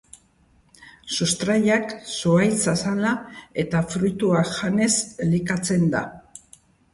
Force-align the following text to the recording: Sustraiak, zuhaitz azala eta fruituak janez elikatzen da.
Sustraiak, 1.17 1.93
zuhaitz 2.15 2.63
azala 2.71 3.11
eta 3.65 3.83
fruituak 3.93 4.51
janez 4.63 4.89
elikatzen 5.27 5.87
da. 5.95 6.03